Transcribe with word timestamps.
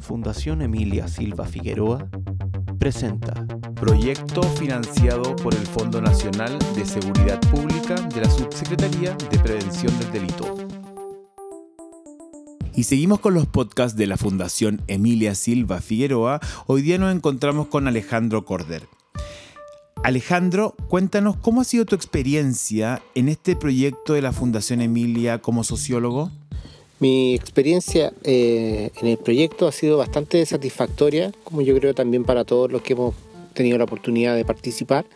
Fundación 0.00 0.62
Emilia 0.62 1.08
Silva 1.08 1.44
Figueroa 1.44 2.08
presenta 2.78 3.46
Proyecto 3.74 4.42
financiado 4.42 5.36
por 5.36 5.54
el 5.54 5.66
Fondo 5.66 6.00
Nacional 6.00 6.58
de 6.74 6.84
Seguridad 6.86 7.40
Pública 7.50 7.94
de 7.94 8.20
la 8.22 8.30
Subsecretaría 8.30 9.14
de 9.30 9.38
Prevención 9.38 9.96
del 9.98 10.12
Delito. 10.12 10.56
Y 12.74 12.84
seguimos 12.84 13.20
con 13.20 13.34
los 13.34 13.46
podcasts 13.46 13.98
de 13.98 14.06
la 14.06 14.16
Fundación 14.16 14.80
Emilia 14.86 15.34
Silva 15.34 15.80
Figueroa. 15.80 16.40
Hoy 16.66 16.82
día 16.82 16.98
nos 16.98 17.14
encontramos 17.14 17.66
con 17.66 17.86
Alejandro 17.86 18.44
Corder. 18.44 18.88
Alejandro, 20.02 20.74
cuéntanos 20.88 21.36
cómo 21.36 21.60
ha 21.60 21.64
sido 21.64 21.84
tu 21.84 21.94
experiencia 21.94 23.02
en 23.14 23.28
este 23.28 23.54
proyecto 23.54 24.14
de 24.14 24.22
la 24.22 24.32
Fundación 24.32 24.80
Emilia 24.80 25.42
como 25.42 25.62
sociólogo. 25.62 26.30
Mi 27.00 27.34
experiencia 27.34 28.12
eh, 28.24 28.90
en 29.00 29.08
el 29.08 29.16
proyecto 29.16 29.66
ha 29.66 29.72
sido 29.72 29.96
bastante 29.96 30.44
satisfactoria, 30.44 31.32
como 31.44 31.62
yo 31.62 31.74
creo 31.78 31.94
también 31.94 32.24
para 32.24 32.44
todos 32.44 32.70
los 32.70 32.82
que 32.82 32.92
hemos 32.92 33.14
tenido 33.54 33.78
la 33.78 33.84
oportunidad 33.84 34.36
de 34.36 34.44
participar, 34.44 35.06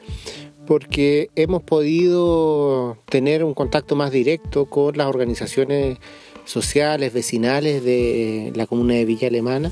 porque 0.66 1.28
hemos 1.36 1.62
podido 1.62 2.96
tener 3.10 3.44
un 3.44 3.52
contacto 3.52 3.96
más 3.96 4.12
directo 4.12 4.64
con 4.64 4.96
las 4.96 5.08
organizaciones 5.08 5.98
sociales, 6.46 7.12
vecinales 7.12 7.84
de 7.84 8.50
la 8.54 8.66
comuna 8.66 8.94
de 8.94 9.04
Villa 9.04 9.28
Alemana, 9.28 9.70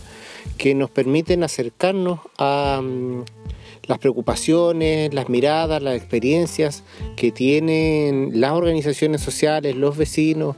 que 0.59 0.75
nos 0.75 0.91
permiten 0.91 1.43
acercarnos 1.43 2.21
a 2.37 2.83
mm, 2.83 3.25
las 3.87 3.99
preocupaciones, 3.99 5.15
las 5.15 5.31
miradas, 5.31 5.83
las 5.83 5.97
experiencias 5.97 6.85
que 7.17 7.33
tienen 7.33 8.39
las 8.39 8.53
organizaciones 8.53 9.23
sociales, 9.23 9.77
los 9.77 9.97
vecinos, 9.97 10.57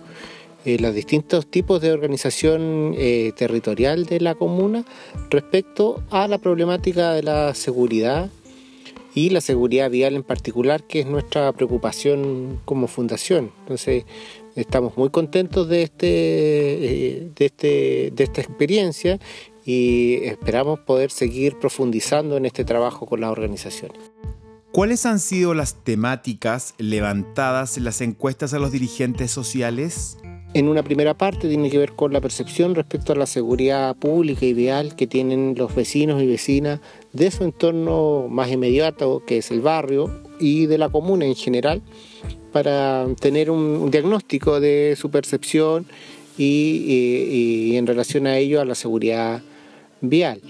eh, 0.64 0.78
los 0.78 0.94
distintos 0.94 1.46
tipos 1.46 1.80
de 1.82 1.92
organización 1.92 2.94
eh, 2.96 3.32
territorial 3.36 4.06
de 4.06 4.20
la 4.20 4.34
comuna 4.34 4.84
respecto 5.30 6.02
a 6.10 6.26
la 6.26 6.38
problemática 6.38 7.12
de 7.12 7.22
la 7.22 7.54
seguridad 7.54 8.30
y 9.14 9.30
la 9.30 9.40
seguridad 9.40 9.90
vial 9.90 10.16
en 10.16 10.22
particular, 10.22 10.82
que 10.84 11.00
es 11.00 11.06
nuestra 11.06 11.52
preocupación 11.52 12.60
como 12.64 12.88
fundación. 12.88 13.52
Entonces, 13.60 14.04
estamos 14.56 14.96
muy 14.96 15.10
contentos 15.10 15.68
de, 15.68 15.82
este, 15.82 16.06
eh, 16.08 17.30
de, 17.34 17.44
este, 17.44 18.12
de 18.14 18.24
esta 18.24 18.40
experiencia 18.40 19.20
y 19.64 20.14
esperamos 20.24 20.80
poder 20.80 21.10
seguir 21.10 21.58
profundizando 21.58 22.36
en 22.36 22.46
este 22.46 22.64
trabajo 22.64 23.06
con 23.06 23.20
las 23.20 23.30
organizaciones. 23.30 23.98
¿Cuáles 24.72 25.06
han 25.06 25.20
sido 25.20 25.54
las 25.54 25.84
temáticas 25.84 26.74
levantadas 26.78 27.76
en 27.76 27.84
las 27.84 28.00
encuestas 28.00 28.54
a 28.54 28.58
los 28.58 28.72
dirigentes 28.72 29.30
sociales? 29.30 30.18
En 30.54 30.68
una 30.68 30.84
primera 30.84 31.14
parte 31.14 31.48
tiene 31.48 31.68
que 31.68 31.78
ver 31.78 31.94
con 31.94 32.12
la 32.12 32.20
percepción 32.20 32.76
respecto 32.76 33.12
a 33.12 33.16
la 33.16 33.26
seguridad 33.26 33.96
pública 33.96 34.46
y 34.46 34.52
vial 34.52 34.94
que 34.94 35.08
tienen 35.08 35.56
los 35.58 35.74
vecinos 35.74 36.22
y 36.22 36.28
vecinas 36.28 36.78
de 37.12 37.32
su 37.32 37.42
entorno 37.42 38.28
más 38.30 38.52
inmediato, 38.52 39.24
que 39.26 39.38
es 39.38 39.50
el 39.50 39.60
barrio, 39.60 40.12
y 40.38 40.66
de 40.66 40.78
la 40.78 40.88
comuna 40.88 41.24
en 41.24 41.34
general, 41.34 41.82
para 42.52 43.04
tener 43.18 43.50
un, 43.50 43.90
diagnóstico 43.90 44.60
de 44.60 44.94
su 44.96 45.10
percepción 45.10 45.86
y, 46.38 47.74
en 47.74 47.88
relación 47.88 48.28
a 48.28 48.38
ello 48.38 48.60
a 48.60 48.64
la 48.64 48.76
seguridad 48.76 49.42
vial. 50.00 50.40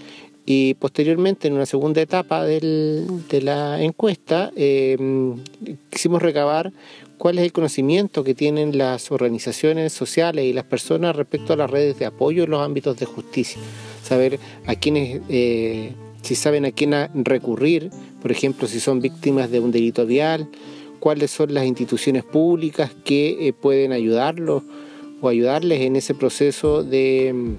Y 0.44 0.74
posteriormente, 0.74 1.48
en 1.48 1.54
una 1.54 1.64
segunda 1.64 2.02
etapa 2.02 2.44
de 2.44 3.40
la 3.40 3.82
encuesta, 3.82 4.52
eh, 4.54 4.98
quisimos 5.88 6.20
recabar 6.20 6.72
cuál 7.18 7.38
es 7.38 7.44
el 7.44 7.52
conocimiento 7.52 8.24
que 8.24 8.34
tienen 8.34 8.76
las 8.76 9.10
organizaciones 9.10 9.92
sociales 9.92 10.44
y 10.44 10.52
las 10.52 10.64
personas 10.64 11.16
respecto 11.16 11.52
a 11.52 11.56
las 11.56 11.70
redes 11.70 11.98
de 11.98 12.06
apoyo 12.06 12.44
en 12.44 12.50
los 12.50 12.60
ámbitos 12.60 12.98
de 12.98 13.06
justicia. 13.06 13.60
Saber 14.02 14.38
a 14.66 14.74
quiénes, 14.74 15.20
eh, 15.28 15.92
si 16.22 16.34
saben 16.34 16.64
a 16.64 16.72
quién 16.72 16.92
recurrir, 17.14 17.90
por 18.20 18.32
ejemplo, 18.32 18.68
si 18.68 18.80
son 18.80 19.00
víctimas 19.00 19.50
de 19.50 19.60
un 19.60 19.70
delito 19.70 20.06
vial, 20.06 20.48
cuáles 21.00 21.30
son 21.30 21.52
las 21.54 21.64
instituciones 21.66 22.24
públicas 22.24 22.90
que 23.04 23.48
eh, 23.48 23.52
pueden 23.52 23.92
ayudarlos 23.92 24.62
o 25.20 25.28
ayudarles 25.28 25.80
en 25.82 25.96
ese 25.96 26.14
proceso 26.14 26.82
de, 26.82 27.54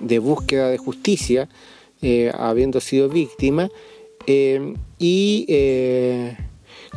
de 0.00 0.18
búsqueda 0.18 0.70
de 0.70 0.78
justicia, 0.78 1.48
eh, 2.02 2.32
habiendo 2.34 2.80
sido 2.80 3.08
víctima, 3.08 3.68
y 4.98 5.46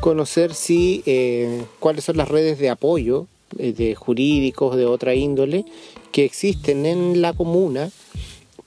conocer 0.03 0.53
si 0.53 1.01
eh, 1.05 1.63
cuáles 1.79 2.03
son 2.03 2.17
las 2.17 2.27
redes 2.27 2.59
de 2.59 2.69
apoyo 2.69 3.25
eh, 3.57 3.71
de 3.71 3.95
jurídicos 3.95 4.75
de 4.75 4.85
otra 4.85 5.15
índole 5.15 5.63
que 6.11 6.25
existen 6.25 6.85
en 6.85 7.21
la 7.21 7.31
comuna 7.31 7.89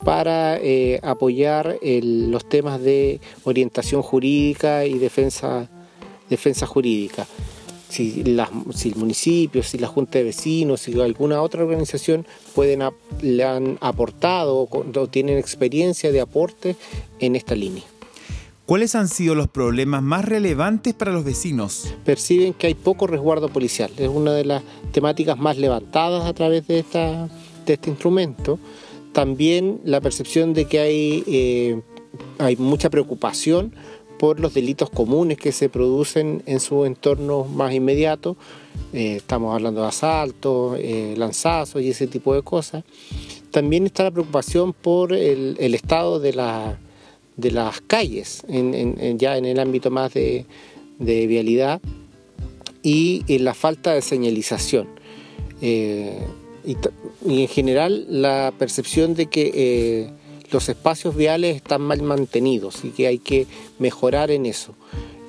para 0.03 0.57
eh, 0.57 0.99
apoyar 1.03 1.79
los 1.83 2.49
temas 2.49 2.81
de 2.81 3.21
orientación 3.45 4.01
jurídica 4.01 4.87
y 4.87 4.99
defensa, 4.99 5.69
defensa 6.31 6.67
jurídica. 6.67 7.27
Si, 7.91 8.25
si, 8.75 8.89
el 8.89 8.97
municipio, 8.97 9.63
si 9.63 9.77
la 9.77 9.89
Junta 9.89 10.17
de 10.19 10.25
Vecinos, 10.25 10.81
si 10.81 10.99
alguna 10.99 11.43
otra 11.43 11.65
organización 11.65 12.27
pueden 12.55 12.83
le 13.21 13.45
han 13.45 13.77
aportado 13.83 14.67
o 14.73 15.09
tienen 15.09 15.37
experiencia 15.37 16.11
de 16.13 16.21
aporte 16.21 16.77
en 17.21 17.37
esta 17.37 17.55
línea. 17.55 17.85
¿Cuáles 18.66 18.97
han 18.97 19.06
sido 19.06 19.37
los 19.37 19.47
problemas 19.47 20.03
más 20.03 20.25
relevantes 20.25 20.93
para 20.93 21.12
los 21.12 21.25
vecinos? 21.25 21.94
Perciben 22.04 22.53
que 22.53 22.66
hay 22.66 22.75
poco 22.75 23.06
resguardo 23.06 23.49
policial. 23.49 23.93
Es 23.97 24.09
una 24.09 24.32
de 24.32 24.44
las 24.44 24.65
temáticas 24.91 25.38
más 25.38 25.56
levantadas 25.56 26.25
a 26.25 26.34
través 26.34 26.66
de, 26.66 26.81
esta, 26.81 27.28
de 27.65 27.75
este 27.75 27.91
instrumento. 27.91 28.59
También 29.12 29.81
la 29.84 30.00
percepción 30.00 30.53
de 30.53 30.65
que 30.65 30.81
hay, 30.81 31.22
eh, 31.28 31.81
hay 32.38 32.56
mucha 32.56 32.91
preocupación 32.91 33.72
por 34.19 34.41
los 34.41 34.53
delitos 34.53 34.91
comunes 34.91 35.38
que 35.38 35.53
se 35.53 35.69
producen 35.69 36.43
en 36.47 36.59
su 36.59 36.87
entorno 36.87 37.44
más 37.44 37.72
inmediato. 37.72 38.37
Eh, 38.93 39.19
estamos 39.19 39.54
hablando 39.54 39.83
de 39.83 39.87
asaltos, 39.87 40.77
eh, 40.81 41.15
lanzazos 41.16 41.83
y 41.83 41.91
ese 41.91 42.09
tipo 42.09 42.34
de 42.34 42.43
cosas. 42.43 42.83
También 43.53 43.87
está 43.87 44.03
la 44.03 44.10
preocupación 44.10 44.72
por 44.72 45.12
el 45.12 45.72
estado 45.72 46.19
de 46.19 46.33
la 46.33 46.81
de 47.37 47.51
las 47.51 47.81
calles, 47.81 48.43
ya 48.49 49.37
en 49.37 49.45
el 49.45 49.61
ámbito 49.61 49.91
más 49.91 50.15
de, 50.15 50.47
vialidad, 50.99 51.81
y 52.83 53.25
en 53.29 53.45
la 53.45 53.55
falta 53.55 53.93
de 53.95 54.03
señalización. 54.03 54.89
Eh, 55.61 56.19
y, 56.65 57.43
en 57.43 57.49
general 57.49 58.07
la 58.09 58.53
percepción 58.59 59.15
de 59.15 59.27
que 59.27 59.51
eh, 59.55 60.11
los 60.51 60.69
espacios 60.69 61.17
viales 61.17 61.57
están 61.57 61.83
mal 61.83 62.03
mantenidos 62.03 62.85
y 62.85 62.91
que 62.91 63.07
hay 63.07 63.19
que 63.19 63.47
mejorar 63.79 64.31
en 64.31 64.47
eso. 64.47 64.75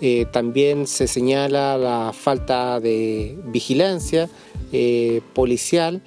Eh, 0.02 0.26
también 0.32 0.86
se 0.86 1.08
señala 1.08 1.78
la 1.78 2.14
falta 2.14 2.80
de 2.80 3.38
vigilancia 3.46 4.30
policial 5.34 6.02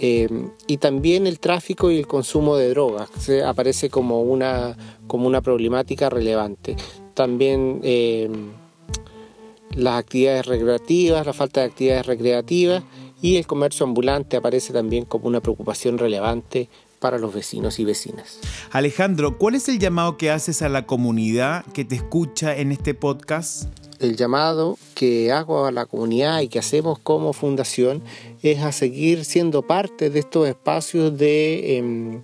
y 0.00 0.76
también 0.78 1.26
el 1.26 1.38
tráfico 1.38 1.90
y 1.90 1.98
el 1.98 2.06
consumo 2.06 2.56
de 2.56 2.70
drogas. 2.70 3.10
Se 3.18 3.44
aparece 3.44 3.90
como 3.90 4.22
una 4.22 4.76
como 5.06 5.26
una 5.26 5.42
problemática 5.42 6.08
relevante. 6.08 6.76
También 7.14 7.80
eh, 7.82 8.30
las 9.74 9.98
actividades 9.98 10.46
recreativas, 10.46 11.26
la 11.26 11.32
falta 11.32 11.60
de 11.60 11.66
actividades 11.66 12.06
recreativas 12.06 12.82
y 13.20 13.36
el 13.36 13.46
comercio 13.46 13.84
ambulante 13.84 14.36
aparece 14.36 14.72
también 14.72 15.04
como 15.04 15.26
una 15.26 15.40
preocupación 15.40 15.98
relevante 15.98 16.68
para 17.00 17.18
los 17.18 17.34
vecinos 17.34 17.80
y 17.80 17.84
vecinas. 17.84 18.38
Alejandro, 18.70 19.36
¿cuál 19.38 19.56
es 19.56 19.68
el 19.68 19.80
llamado 19.80 20.16
que 20.16 20.30
haces 20.30 20.62
a 20.62 20.68
la 20.68 20.86
comunidad 20.86 21.64
que 21.72 21.84
te 21.84 21.96
escucha 21.96 22.56
en 22.56 22.70
este 22.70 22.94
podcast? 22.94 23.64
El 23.98 24.16
llamado 24.16 24.78
que 24.94 25.32
hago 25.32 25.66
a 25.66 25.72
la 25.72 25.86
comunidad 25.86 26.40
y 26.40 26.48
que 26.48 26.60
hacemos 26.60 26.98
como 26.98 27.32
fundación 27.32 28.02
es 28.42 28.62
a 28.62 28.70
seguir 28.70 29.24
siendo 29.24 29.62
parte 29.62 30.08
de 30.08 30.20
estos 30.20 30.48
espacios 30.48 31.18
de 31.18 31.76
em, 31.76 32.22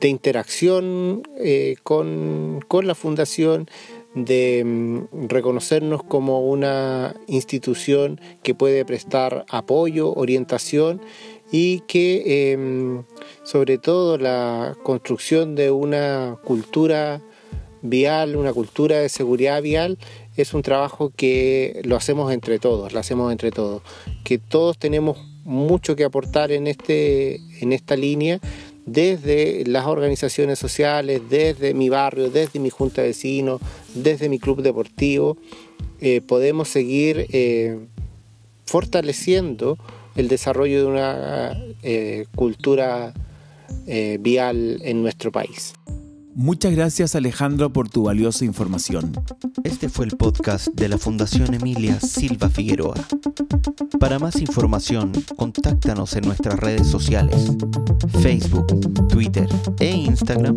de 0.00 0.08
interacción 0.08 1.22
eh, 1.38 1.76
con, 1.82 2.60
la 2.82 2.94
fundación, 2.94 3.68
de 4.14 4.62
mm, 4.64 5.28
reconocernos 5.28 6.02
como 6.02 6.48
una 6.48 7.14
institución 7.26 8.20
que 8.42 8.54
puede 8.54 8.84
prestar 8.84 9.44
apoyo, 9.48 10.12
orientación 10.14 11.00
y 11.50 11.80
que 11.80 12.52
em, 12.52 13.04
sobre 13.42 13.78
todo 13.78 14.18
la 14.18 14.76
construcción 14.82 15.54
de 15.54 15.70
una 15.70 16.36
cultura 16.44 17.22
vial, 17.82 18.36
una 18.36 18.52
cultura 18.52 18.98
de 18.98 19.08
seguridad 19.08 19.62
vial, 19.62 19.98
es 20.36 20.54
un 20.54 20.62
trabajo 20.62 21.12
que 21.14 21.80
lo 21.84 21.96
hacemos 21.96 22.32
entre 22.32 22.58
todos, 22.58 22.92
lo 22.92 23.00
hacemos 23.00 23.32
entre 23.32 23.50
todos, 23.50 23.82
que 24.24 24.38
todos 24.38 24.78
tenemos 24.78 25.18
mucho 25.44 25.96
que 25.96 26.04
aportar 26.04 26.52
en, 26.52 26.66
este, 26.66 27.40
en 27.60 27.72
esta 27.72 27.96
línea 27.96 28.40
desde 28.92 29.64
las 29.66 29.86
organizaciones 29.86 30.58
sociales, 30.58 31.22
desde 31.28 31.74
mi 31.74 31.88
barrio, 31.88 32.30
desde 32.30 32.58
mi 32.58 32.70
junta 32.70 33.02
de 33.02 33.08
vecinos, 33.08 33.60
desde 33.94 34.28
mi 34.28 34.38
club 34.38 34.62
deportivo, 34.62 35.36
eh, 36.00 36.20
podemos 36.20 36.68
seguir 36.68 37.26
eh, 37.30 37.78
fortaleciendo 38.64 39.78
el 40.18 40.26
desarrollo 40.26 40.80
de 40.80 40.86
una 40.86 41.56
eh, 41.84 42.26
cultura 42.34 43.14
eh, 43.86 44.18
vial 44.20 44.80
en 44.82 45.00
nuestro 45.00 45.30
país. 45.30 45.74
Muchas 46.38 46.72
gracias 46.72 47.14
Alejandro 47.16 47.72
por 47.72 47.88
tu 47.88 48.04
valiosa 48.04 48.44
información. 48.44 49.12
Este 49.64 49.88
fue 49.88 50.04
el 50.04 50.16
podcast 50.16 50.68
de 50.68 50.88
la 50.88 50.96
Fundación 50.96 51.52
Emilia 51.52 51.98
Silva 51.98 52.48
Figueroa. 52.48 52.94
Para 53.98 54.20
más 54.20 54.36
información, 54.36 55.10
contáctanos 55.34 56.14
en 56.14 56.26
nuestras 56.26 56.60
redes 56.60 56.86
sociales, 56.86 57.50
Facebook, 58.22 58.68
Twitter 59.08 59.48
e 59.80 59.90
Instagram 59.90 60.56